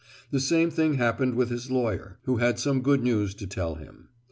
The 0.31 0.39
same 0.39 0.71
thing 0.71 0.95
happened 0.95 1.35
with 1.35 1.51
his 1.51 1.69
lawyer, 1.69 2.17
who 2.23 2.37
had 2.37 2.57
some 2.57 2.81
good 2.81 3.03
news 3.03 3.35
to 3.35 3.45
tell 3.45 3.75
him. 3.75 4.09